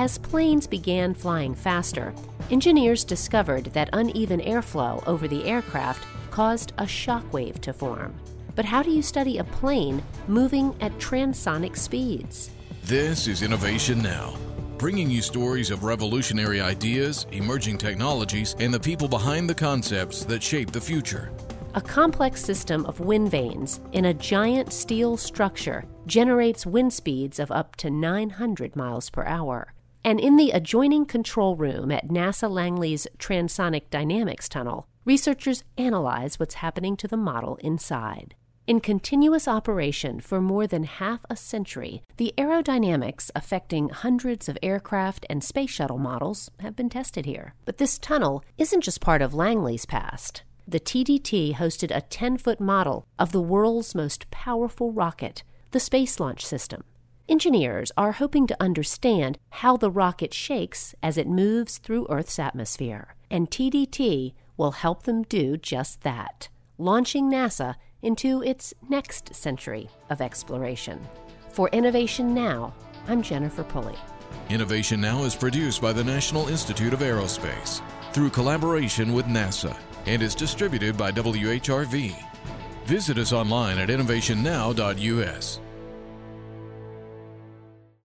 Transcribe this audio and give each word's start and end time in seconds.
As 0.00 0.16
planes 0.16 0.66
began 0.66 1.12
flying 1.12 1.54
faster, 1.54 2.14
engineers 2.50 3.04
discovered 3.04 3.66
that 3.74 3.90
uneven 3.92 4.40
airflow 4.40 5.06
over 5.06 5.28
the 5.28 5.44
aircraft 5.44 6.06
caused 6.30 6.72
a 6.78 6.86
shock 6.86 7.30
wave 7.34 7.60
to 7.60 7.74
form. 7.74 8.14
But 8.56 8.64
how 8.64 8.82
do 8.82 8.90
you 8.90 9.02
study 9.02 9.36
a 9.36 9.44
plane 9.44 10.02
moving 10.26 10.74
at 10.80 10.96
transonic 10.96 11.76
speeds? 11.76 12.48
This 12.84 13.26
is 13.26 13.42
Innovation 13.42 14.00
Now, 14.00 14.38
bringing 14.78 15.10
you 15.10 15.20
stories 15.20 15.70
of 15.70 15.84
revolutionary 15.84 16.62
ideas, 16.62 17.26
emerging 17.32 17.76
technologies, 17.76 18.56
and 18.58 18.72
the 18.72 18.80
people 18.80 19.06
behind 19.06 19.50
the 19.50 19.54
concepts 19.54 20.24
that 20.24 20.42
shape 20.42 20.72
the 20.72 20.80
future. 20.80 21.30
A 21.74 21.80
complex 21.82 22.42
system 22.42 22.86
of 22.86 23.00
wind 23.00 23.30
vanes 23.30 23.80
in 23.92 24.06
a 24.06 24.14
giant 24.14 24.72
steel 24.72 25.18
structure 25.18 25.84
generates 26.06 26.64
wind 26.64 26.94
speeds 26.94 27.38
of 27.38 27.50
up 27.50 27.76
to 27.76 27.90
900 27.90 28.74
miles 28.74 29.10
per 29.10 29.24
hour. 29.24 29.74
And 30.04 30.18
in 30.18 30.36
the 30.36 30.50
adjoining 30.50 31.06
control 31.06 31.56
room 31.56 31.90
at 31.90 32.08
NASA 32.08 32.50
Langley's 32.50 33.06
Transonic 33.18 33.90
Dynamics 33.90 34.48
Tunnel, 34.48 34.86
researchers 35.04 35.64
analyze 35.76 36.38
what's 36.38 36.54
happening 36.54 36.96
to 36.96 37.08
the 37.08 37.16
model 37.16 37.56
inside. 37.56 38.34
In 38.66 38.80
continuous 38.80 39.48
operation 39.48 40.20
for 40.20 40.40
more 40.40 40.66
than 40.66 40.84
half 40.84 41.20
a 41.28 41.36
century, 41.36 42.02
the 42.18 42.32
aerodynamics 42.38 43.30
affecting 43.34 43.88
hundreds 43.88 44.48
of 44.48 44.58
aircraft 44.62 45.26
and 45.28 45.42
space 45.42 45.70
shuttle 45.70 45.98
models 45.98 46.50
have 46.60 46.76
been 46.76 46.88
tested 46.88 47.26
here. 47.26 47.54
But 47.64 47.78
this 47.78 47.98
tunnel 47.98 48.44
isn't 48.58 48.82
just 48.82 49.00
part 49.00 49.22
of 49.22 49.34
Langley's 49.34 49.86
past 49.86 50.44
the 50.70 50.78
TDT 50.78 51.56
hosted 51.56 51.94
a 51.94 52.00
10 52.00 52.38
foot 52.38 52.60
model 52.60 53.04
of 53.18 53.32
the 53.32 53.40
world's 53.40 53.92
most 53.92 54.30
powerful 54.30 54.92
rocket, 54.92 55.42
the 55.72 55.80
Space 55.80 56.20
Launch 56.20 56.46
System. 56.46 56.84
Engineers 57.30 57.92
are 57.96 58.10
hoping 58.10 58.44
to 58.48 58.56
understand 58.60 59.38
how 59.50 59.76
the 59.76 59.88
rocket 59.88 60.34
shakes 60.34 60.96
as 61.00 61.16
it 61.16 61.28
moves 61.28 61.78
through 61.78 62.04
Earth's 62.10 62.40
atmosphere, 62.40 63.14
and 63.30 63.48
TDT 63.48 64.34
will 64.56 64.72
help 64.72 65.04
them 65.04 65.22
do 65.22 65.56
just 65.56 66.00
that, 66.00 66.48
launching 66.76 67.30
NASA 67.30 67.76
into 68.02 68.42
its 68.42 68.74
next 68.88 69.32
century 69.32 69.88
of 70.10 70.20
exploration. 70.20 71.06
For 71.50 71.68
Innovation 71.68 72.34
Now, 72.34 72.74
I'm 73.06 73.22
Jennifer 73.22 73.62
Pulley. 73.62 73.96
Innovation 74.48 75.00
Now 75.00 75.22
is 75.22 75.36
produced 75.36 75.80
by 75.80 75.92
the 75.92 76.02
National 76.02 76.48
Institute 76.48 76.92
of 76.92 76.98
Aerospace 76.98 77.80
through 78.12 78.30
collaboration 78.30 79.12
with 79.12 79.26
NASA 79.26 79.76
and 80.06 80.20
is 80.20 80.34
distributed 80.34 80.96
by 80.96 81.12
WHRV. 81.12 82.12
Visit 82.86 83.18
us 83.18 83.32
online 83.32 83.78
at 83.78 83.88
innovationnow.us. 83.88 85.60